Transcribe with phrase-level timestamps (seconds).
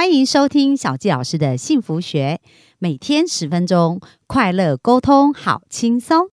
[0.00, 2.40] 欢迎收听小纪老师的幸福学，
[2.78, 6.30] 每天十分钟，快乐沟通，好轻松。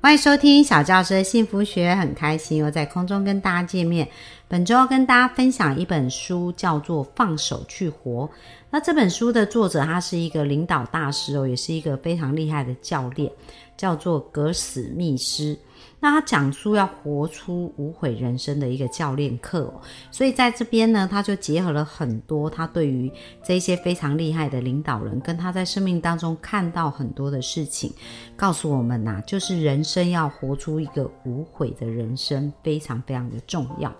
[0.00, 4.08] 欢迎收听小教师的幸福学，很开心又在空中跟大家见面。
[4.54, 8.24] 本周要跟大家分享一本书，叫做《放手去活》。
[8.70, 13.28] 那这本书的作者他是一个领导大师哦，也是一个非常厉害的教练，
[13.76, 15.58] 叫做格史密斯。
[16.00, 19.80] 那他讲述要活出无悔人生的一个教练课哦，
[20.10, 23.10] 所以在这边呢，他就结合了很多他对于
[23.42, 27.90] 这些非常厉害的领导人，跟他在生命当中看到很多的事情，
[28.36, 33.90] 告诉我们呐，就是人生要活出一个无悔的人生，非常非常的重要。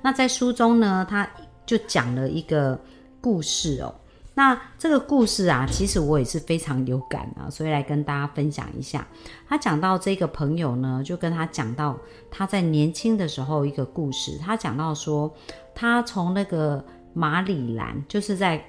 [0.00, 1.28] 那在书中呢，他
[1.66, 2.80] 就讲了一个
[3.20, 3.94] 故事哦。
[4.40, 9.06] 那这个故事啊，其实我也是非常有感啊，所以来跟大家分享一下。
[9.46, 11.94] 他讲到这个朋友呢，就跟他讲到
[12.30, 14.38] 他在年轻的时候一个故事。
[14.38, 15.30] 他讲到说，
[15.74, 18.64] 他从那个马里兰，就是在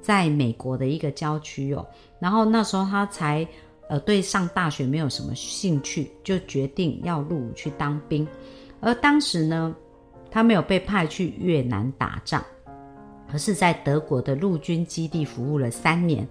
[0.00, 1.86] 在美国的一个郊区哦，
[2.18, 3.46] 然后那时候他才
[3.90, 8.26] 呃对上大学没有什么兴趣，就决定要入伍去当兵。
[8.80, 9.76] 而当时呢，
[10.30, 12.42] 他没有被派去越南打仗。
[13.32, 16.26] 而是在德国的陆军基地服务了三年，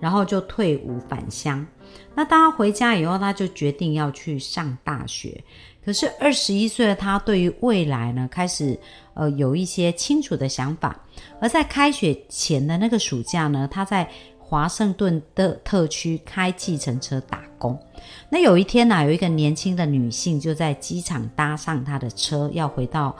[0.00, 1.66] 然后就退伍返乡。
[2.14, 5.42] 那当他回家以后，他就决定要去上大学。
[5.84, 8.78] 可是二十一岁的他，对于未来呢，开始
[9.12, 10.98] 呃有一些清楚的想法。
[11.40, 17.78] 而在开学前的那个暑假呢，他在华盛顿的特区开计程车打工。
[18.30, 23.14] 那有一天呢，有一个年轻的女性就在机场搭上他的车，要回到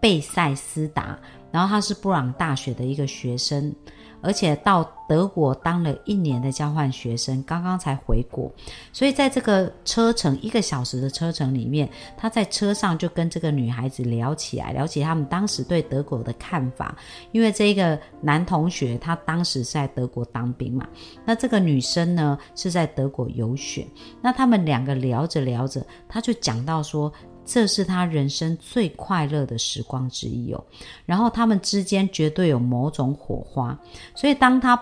[0.00, 1.18] 贝塞斯达。
[1.52, 3.74] 然后他是布朗大学的一个学生，
[4.20, 8.48] 而且到德国当了一年的交换学生，刚刚才回国，
[8.92, 16.94] 所以在这个车程一个小时的车程里面，他在车上就跟这个女孩子聊起来，聊起他们当时对德国的看法。
[17.32, 20.86] 因为这个男同学他当时在德国当兵嘛，
[21.24, 23.84] 那这个女生呢是在德国游学，
[24.22, 27.12] 那他们两个聊着聊着，他就讲到说。
[27.44, 30.64] 这是他人生最快乐的时光之一哦，
[31.04, 33.78] 然后他们之间绝对有某种火花，
[34.14, 34.80] 所以当他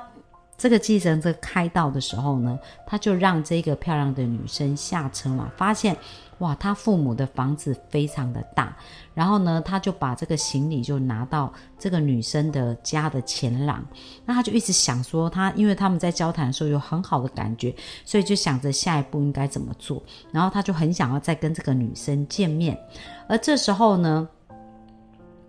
[0.57, 5.97] 这个计程车开到的时候呢，他就让这个漂亮的女生下车嘛，发现。
[6.39, 8.77] 哇，他父母的房子非常的大，
[9.15, 13.85] 然后呢，他就把这个行李就拿到这个女生的家的前廊，
[14.25, 22.79] 那他就一直想说，他因为他们在交谈的时候有很好的感觉，所以就想着下一步应该怎么做，然后他就很想要再跟这个女生见面，
[23.29, 24.29] 而这时候呢，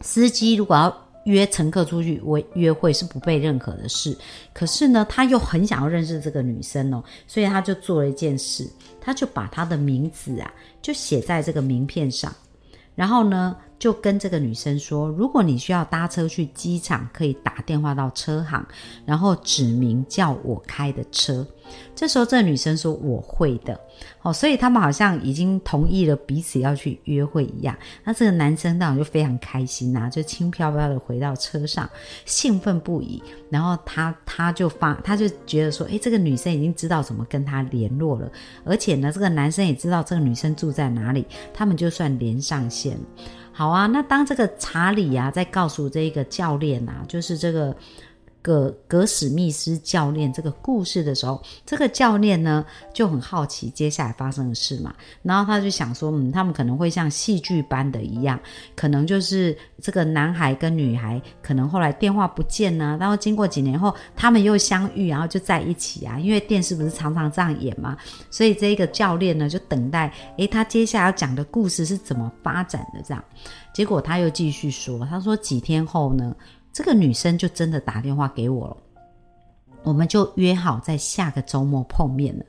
[0.02, 1.09] 司机如果要。
[1.30, 4.18] 约乘客出去约约会是不被认可的事，
[4.54, 8.68] 可是呢，他又很想要认识这个女生哦，所以他就做了一件事，
[9.00, 12.34] 他就把他的名字啊，就写在这个名片上，
[12.96, 13.56] 然后呢。
[13.80, 18.64] 就跟这个女生说，如果你需要搭车去机场，可以打电话到车行，
[19.06, 21.48] 然后指明叫我开的车。
[21.96, 23.80] 这时候，这个女生说我会的。
[24.22, 27.78] 哦，所以他们好像已经同意了彼此要去约会一样。
[28.04, 31.88] 那这个男生当然就非常开心呐，就轻飘飘的回到车上，
[32.26, 33.22] 兴奋不已。
[33.50, 38.30] 然后他他就发，他就觉得说，诶，这个女生已经知道怎么跟他联络了，
[38.66, 42.98] 而且呢，这个男生也知道这个女生住在哪里，他们就算连上线。
[43.60, 47.76] 好啊，那当这个查理啊在告诉这个教练啊，就是这个。
[48.42, 58.40] 格格史密斯教练这个故事的时候，这个教练呢就很好奇接下来发生的事嘛，然后他就想说，嗯，他们可能会像戏剧般的一样，
[58.76, 67.98] 可能就是这个男孩跟女孩可能后来电话不见呢，然后经过几年后他们又相遇，然后就在一起啊，因为电视不是常常这样演嘛，
[68.32, 73.24] 所以这个教练呢就等待，诶，他接下来要讲的故事是怎么发展的这样，
[73.74, 76.34] 结果他又继续说，他说几天后呢。
[76.72, 78.78] 这个女生就真的打电话给我了，
[79.84, 82.46] 我们就约好在下个周末碰面了。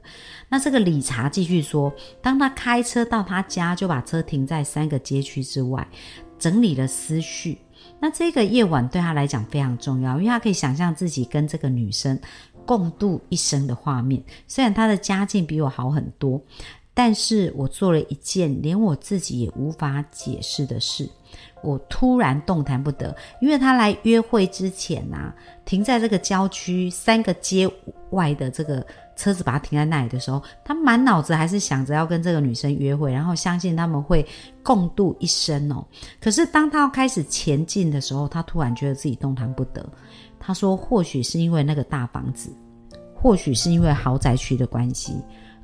[0.49, 1.93] 那这个理查继续说，
[2.23, 5.87] 当他开车到他家，就把车停在三个街区之外，
[6.39, 7.59] 整理了思绪。
[7.99, 12.19] 那这个夜晚对他来讲非常重要，因为他可以想象自己跟这个女生
[12.67, 14.23] 共度一生的画面。
[14.47, 16.41] 虽然他的家境比我好很多，
[17.03, 21.09] 但是我做了一件连我自己也无法解释的事。
[21.63, 25.33] 我突然动弹不得，因为他来约会之前呐，
[25.65, 27.67] 停在这个郊区三个街
[28.11, 28.87] 外的这个
[29.17, 34.27] 车子，把它停在那里的时候，他满脑子还是想着要跟这个女生约会，然后相信他们会
[34.63, 35.83] 共度一生哦。
[36.21, 39.91] 可是当他要开始前进的时候，他突然觉得自己动弹不得。
[40.39, 42.51] 他说，或许是因为那个大房子，
[43.15, 45.15] 或许是因为豪宅区的关系，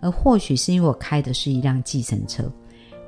[0.00, 2.50] 而或许是因为我开的是一辆计程车。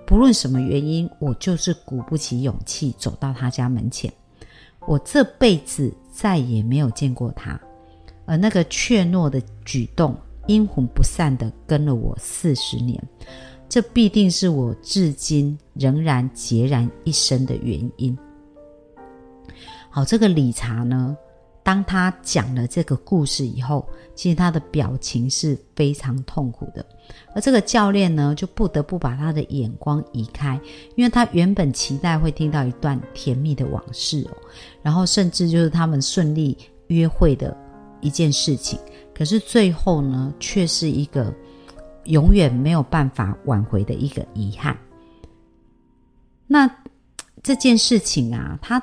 [0.06, 4.12] 不论什么原因，我就是鼓不起勇气走到他家门前。
[4.86, 7.60] 我这辈子再也没有见过他，
[8.24, 12.98] 而那个怯懦的举动，阴魂不散的跟了我四十年。
[13.68, 18.16] 这必定是我至今仍然孑然一身的原因。
[19.90, 21.14] 好，这个理查呢？
[21.68, 26.82] 当他讲了这个故事以后，其实他的表情是非常痛苦的。
[27.34, 30.58] 而这个教练呢，就不得不把他的眼光移开，
[30.96, 34.36] 因为他原本期待会听到一段甜蜜的往事哦，
[34.80, 36.56] 然后甚至就是他们顺利
[36.86, 37.54] 约会的
[38.00, 38.80] 一件事情。
[39.14, 41.30] 可是最后呢，却是一个
[42.04, 44.74] 永远没有办法挽回的一个遗憾。
[46.46, 46.66] 那
[47.42, 48.82] 这件事情啊，他。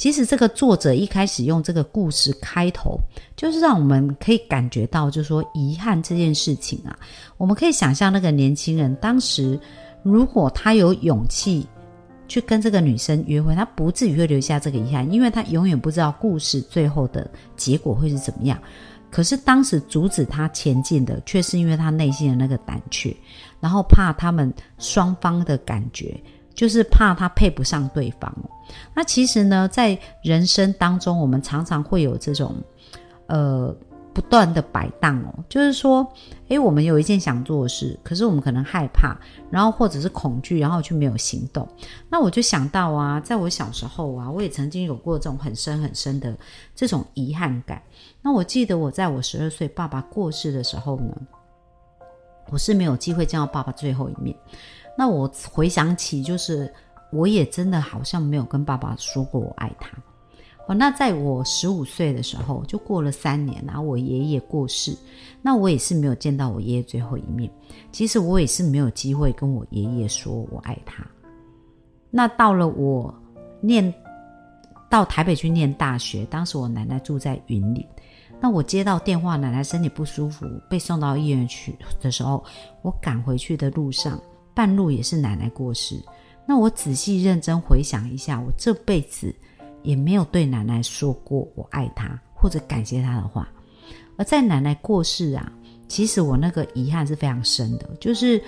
[0.00, 2.98] 其实这个作者一开始用这个故事开头，
[3.36, 6.98] 就是让我们可以感觉到，就是说遗憾这件事情啊，
[7.36, 9.60] 我们可以想象那个年轻人当时，
[10.02, 11.66] 如果他有勇气
[12.28, 18.58] 去跟这个女生约会，他不至于会留下这个遗憾，因为他永远不知道故事最后的结果会是怎么样。
[19.10, 23.14] 可是当时阻止他前进的，却是因为他内心的那个胆怯，
[23.60, 26.18] 然后怕他们双方的感觉。
[26.54, 28.34] 就是怕他配不上对方。
[28.94, 32.54] 那其实呢，在人生当中，我们常常会有这种，
[33.26, 33.74] 呃，
[34.12, 35.44] 不断的摆荡哦。
[35.48, 36.06] 就是说，
[36.48, 39.16] 诶，我们有一件想做的事，可是我们可能害怕，
[39.50, 41.66] 然后或者是恐惧，然后却没有行动。
[42.08, 46.36] 那我就想到啊，在我小时候啊，我也曾经有过这种很深很深的
[46.76, 47.82] 这种遗憾感。
[48.22, 51.16] 那我记得我在我十二岁爸爸过世的时候呢，
[52.50, 54.36] 我是没有机会见到爸爸最后一面。
[55.00, 56.70] 那我回想起，就是
[57.10, 59.96] 我也真的好像没有跟爸爸说过我爱他。
[60.66, 64.94] 哦，那在我十五岁的时候，就过了三年，然后我爷爷过世，
[65.40, 67.50] 那我也是没有见到我爷爷最后一面。
[67.90, 71.02] 其实我也是没有机会跟我爷爷说我爱他。
[72.10, 73.14] 那到了我
[73.62, 73.94] 念
[74.90, 77.82] 到台北去念大学，当时我奶奶住在云林，
[78.38, 82.44] 那我接到电话，奶奶身体不舒服，被送到医院去的时候，
[82.82, 84.20] 我赶回去的路上。
[84.60, 85.98] 半路也是奶奶过世，
[86.44, 89.34] 那我仔细认真回想一下，我这辈子
[89.82, 93.48] 也没有对奶奶说过我爱她或者感谢她的话。
[94.18, 95.50] 而在奶奶过世啊，
[95.88, 98.38] 其实我那个遗憾是非常深的，就是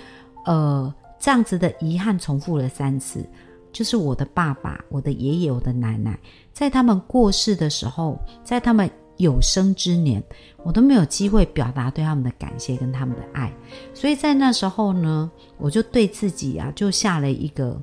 [0.45, 3.27] 呃这样子的遗憾重复了三次，
[3.71, 6.15] 就是我的爸爸、我的爷爷、我的奶奶，
[6.53, 8.87] 在他们过世的时候，在他们。
[9.17, 10.21] 有生之年，
[10.63, 13.53] 我都没有机会表达对他们的感谢跟他们的爱，
[13.93, 17.79] 所以在那时候呢，我就对自己啊，就下了一个，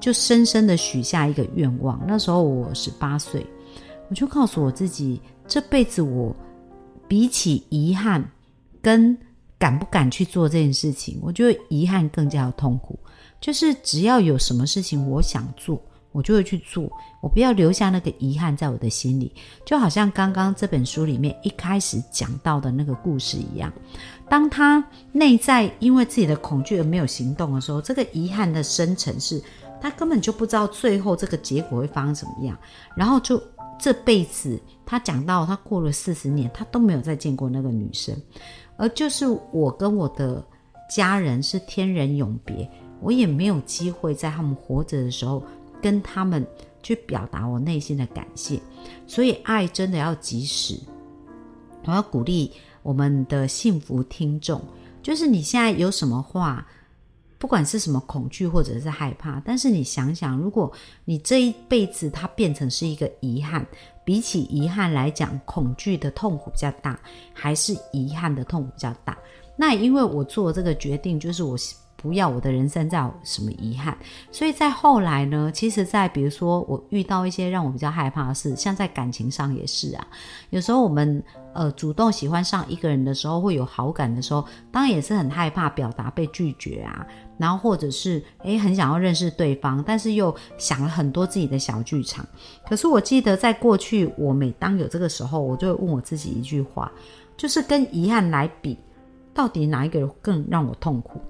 [0.00, 2.00] 就深深的许下一个愿望。
[2.06, 3.46] 那时候我十八岁，
[4.08, 6.34] 我就告诉我自己，这辈子我
[7.06, 8.24] 比起遗憾
[8.80, 9.16] 跟
[9.58, 12.98] 敢不敢去做这件事情，我觉得遗憾更加的痛苦。
[13.38, 15.80] 就是只要有什么事情我想做。
[16.16, 16.90] 我就会去做，
[17.20, 19.30] 我不要留下那个遗憾在我的心里，
[19.66, 23.70] 就好像刚刚这本书里面一开始讲到的那个故事一样。
[24.26, 24.82] 当他
[25.12, 29.42] 内在因为自己的恐惧而没有行动的时候，这个遗憾的深层是，
[29.78, 32.56] 他根本就不知道最后这个结果会发生什么样。
[32.96, 33.38] 然后就
[33.78, 38.16] 这辈子，他讲到他过了四十年，他都没有再见过那个女生，
[38.78, 40.42] 而就是我跟我的
[40.88, 42.68] 家人是天人永别，
[43.02, 45.42] 我也没有机会在他们活着的时候。
[45.82, 46.46] 跟他们
[46.82, 48.60] 去表达我内心的感谢，
[49.06, 50.78] 所以爱真的要及时。
[51.84, 52.52] 我要鼓励
[52.82, 54.60] 我们的幸福听众，
[55.02, 56.66] 就是你现在有什么话，
[57.38, 60.72] 不管是什么恐惧或者是害怕，但是你想想，如果
[61.04, 63.64] 你这一辈子它变成是一个遗憾，
[64.04, 66.98] 比起遗憾来讲，恐惧的痛苦比较大，
[67.32, 69.16] 还是遗憾的痛苦比较大？
[69.56, 71.56] 那因为我做这个决定，就是我。
[71.96, 73.96] 不要我的人生再有什么遗憾，
[74.30, 80.06] 所以在后来呢，其实，在比如说我遇到一些让我比较害怕的事，像在感情上也是啊。
[80.50, 81.22] 有时候我们
[81.54, 87.06] 呃主动喜欢上一个人的时候，会有好感的时候，当然也是很害怕表达被拒绝啊。
[87.38, 92.26] 然后或者是诶很想要认识对方，但是又想了很多自己的小剧场。
[92.66, 96.90] 可是我记得在过去，我每当有这个时候，我就会问我自己一句话，
[97.36, 98.78] 就是跟遗憾来比，
[99.34, 101.20] 到底哪一个更让我痛苦？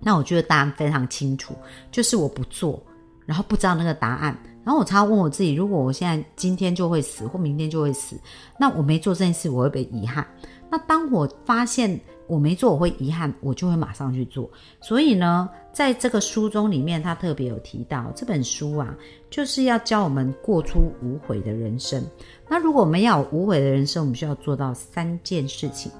[0.00, 1.54] 那我觉得答案非常清楚，
[1.90, 2.82] 就是我不做，
[3.26, 8.18] 然后不知道那个答案，然后我常常问我自己：如果我现在今天就会死，或明天就会死，
[8.58, 10.26] 那我没做这件事，我会被遗憾。
[10.70, 14.48] 那当我发现我没做，我会遗憾，我就会马上去做。
[14.80, 18.94] 所以呢，在这个书中里面，他特别有提到，这本书啊，
[19.28, 22.00] 就是要教我们过出无悔的人生。
[22.48, 25.90] 那如果我们要有无悔的人生，我们需要做到三件事情。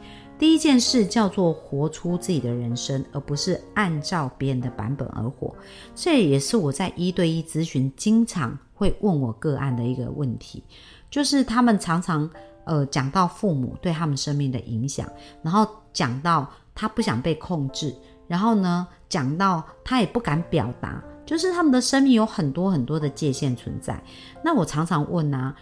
[0.41, 5.55] 第一件事叫做活出自己的人生，而不是按照别人的版本而活。
[5.95, 10.65] 这也是我在一对一咨询经常会问我个案的一个问题，
[11.11, 12.29] 就是他们常常
[12.65, 15.07] 呃讲到父母对他们生命的影响，
[15.43, 17.95] 然后讲到他不想被控制，
[18.27, 24.03] 然后呢讲到他也不敢表达，就是他们的生命有很多很多的界限存在。
[24.43, 25.55] 那我常常问啊。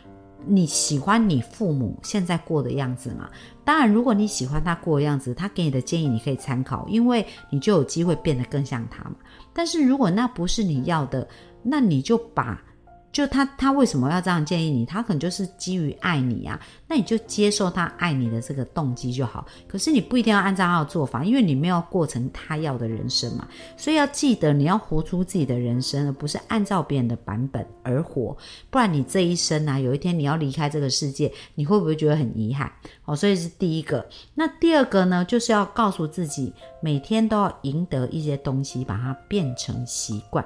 [0.47, 3.29] 你喜欢你父母现在过的样子吗？
[3.65, 9.17] 当然，如果你喜欢他过的样子，他给你的建议你可以参考，因为你就有机会变得更像他嘛。
[9.53, 11.29] 但是如果那不是你要的，
[11.63, 12.63] 那你就把。
[13.11, 14.85] 就他，他为什么要这样建议你？
[14.85, 19.47] 他可能就是基于爱你啊，那你就接受他爱你的这个动机就好。
[19.67, 23.49] 可是你不一定要按照他的做法，因为你没有过成他要的人生嘛。
[23.77, 28.37] 所以要记得，你要活出自己的人生，而不是按照别人的版本而活。
[28.71, 32.71] 不然你这一生啊，有一天你要离开这个世界，你会不会觉得很遗憾？
[33.05, 34.07] 哦，所以是第一个。
[34.35, 40.45] 那第二个呢，就是要告诉自己，每天都要赢得一些东西，把它变成习惯。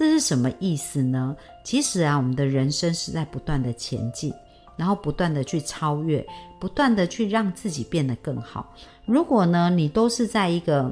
[0.00, 1.36] 这是什么意思呢？
[1.62, 4.32] 其实啊，我们的人生是在不断的前进，
[4.74, 6.26] 然后不断的去超越，
[6.58, 8.74] 不断的去让自己变得更好。
[9.04, 10.90] 如果呢，你都是在一个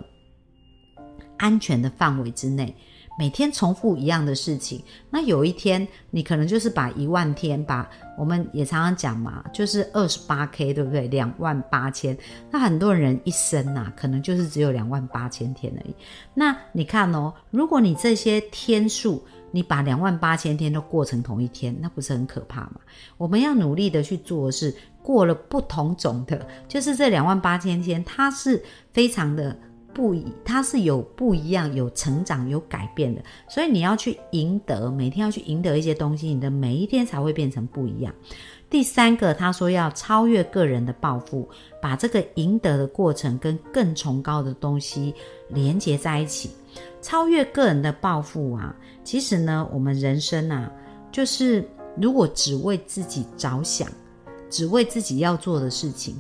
[1.38, 2.77] 安全的范围之内。
[3.19, 11.06] 每天重复一样的事情，那有一天你可能就是把一万天，把我们也常常讲嘛，就是二十八 K，对不对？
[11.08, 12.18] 两万八千，
[12.50, 15.94] 那很多人一生呐，可能就是只有两万八千天而已。
[16.34, 22.80] 那你看哦，如果你这些天数，你把两万八千天都过成同一天，那不是很可怕吗？
[23.16, 29.56] 我们要努力的去做的是，过了不同种的，就是这两万八千天，它是非常的。
[29.92, 38.14] 不一，它是有不一样，有成长，有改变的，所以你要去赢得，每天要去赢得一些东西，你的每一天才会变成不一样。
[38.71, 41.49] 第三个，他说要超越个人的抱负，
[41.80, 45.14] 把这个赢得的过程跟更崇高的东西
[45.49, 46.50] 连接在一起。
[47.00, 50.71] 超越个人的抱负啊，其实呢，我们人生啊，
[51.11, 51.66] 就是
[51.97, 53.88] 如果只为自己着想，
[54.50, 56.14] 只为自己要做的事情，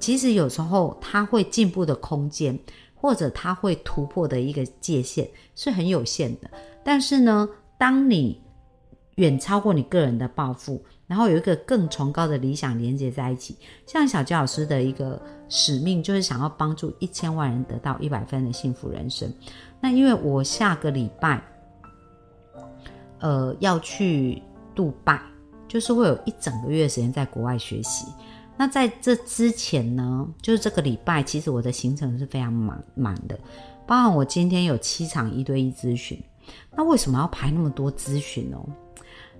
[0.00, 2.58] 其实有时候他会进步的空间。
[3.04, 6.50] 或者他会突破的一个界限是很有限的，
[6.82, 7.46] 但是呢，
[7.76, 8.40] 当你
[9.16, 15.20] 远超过你个人的抱负，然后有一个更崇高的理想连接在一起，像小焦老师的一个
[15.50, 19.30] 使命就是想要帮助一千万人得到一百分的幸福人生。
[19.82, 21.42] 那因为我下个礼拜，
[23.20, 24.42] 呃，要去
[24.74, 25.20] 杜拜，
[25.68, 28.06] 就是会有一整个月时间在国外学习。
[28.56, 33.38] 那在这之前呢，就是这个礼拜，其实我的行程是非常满满的，
[33.86, 36.22] 包含我今天有七场一对一咨询。
[36.76, 38.64] 那为什么要排那么多咨询哦？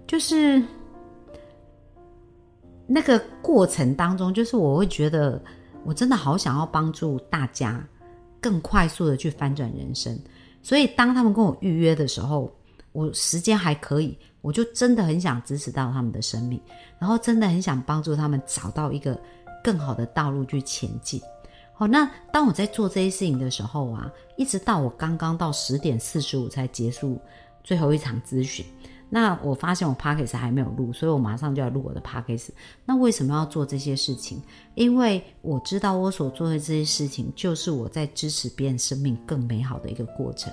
[0.06, 0.62] 就是
[2.86, 5.40] 那个过程当中，就是我会觉得
[5.84, 7.86] 我真的好想要帮助大家
[8.40, 10.18] 更快速的去翻转人生，
[10.62, 12.50] 所以当他们跟我预约的时候，
[12.94, 14.18] 我时间还可以。
[14.40, 16.60] 我就真的很想支持到他们的生命，
[16.98, 19.18] 然后真的很想帮助他们找到一个
[19.62, 21.18] 更好的道路去前进。
[21.72, 27.18] 好，那当我在做这些事情的时候啊，一直到我刚刚到十点四十五才结束
[27.62, 28.66] 最后一场咨询。
[29.10, 32.54] 那我发现我 p a c k a g e 还没有录，所以我马上就要录我的 p a c k a g e
[32.84, 34.38] 那为什么要做这些事情？
[34.74, 40.52] 因为我知道我所做的这些事情，就是我在支持别人生命更美好的一个过程。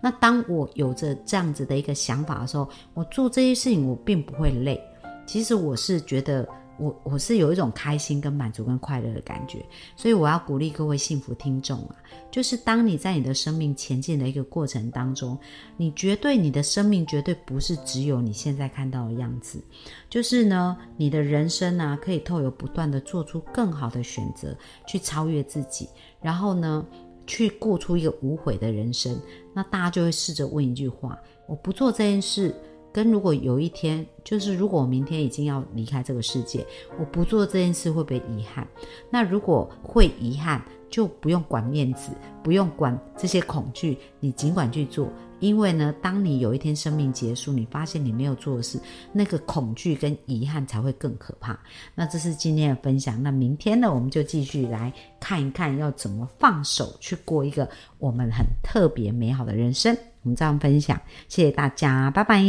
[0.00, 4.80] 那当我有着这样子的一个想法的时候，我做这些事情我并不会累。
[5.26, 6.48] 其实我是觉得。
[6.80, 11.96] 我我是有一种开心、跟满足、跟快乐的感觉，所以我要鼓励各位幸福听众啊，
[12.30, 15.38] 就是当你在你的生命前进的一个过程当中，
[15.76, 19.62] 你绝对你的生命绝对不是只有你现在看到的样子，
[20.08, 24.56] 就是呢，你的人生呢可以透过不断的做出更好的选择，
[24.86, 25.86] 去超越自己，
[26.22, 26.84] 然后呢，
[27.26, 29.20] 去过出一个无悔的人生。
[29.52, 32.54] 那大家就会试着问一句话：我不做这件事。
[32.92, 36.66] 跟如果有一天，就是如果我明天已经要离开这个世界，
[36.98, 38.66] 我不做这件事会不会遗憾？
[39.10, 42.10] 那如果会遗憾，就不用管面子，
[42.42, 45.08] 不用管这些恐惧，你尽管去做。
[45.38, 48.78] 因为呢，当你有一天生命结束，你发现你没有做的事，
[49.10, 51.58] 那个恐惧跟遗憾才会更可怕。
[51.94, 53.22] 那这是今天的分享。
[53.22, 57.66] 那明天呢，我们就继续来看一看，要怎么放手去过一个
[57.98, 59.96] 我们很特别美好的人生。
[60.22, 62.42] 我们这样分享，谢谢大家，拜拜。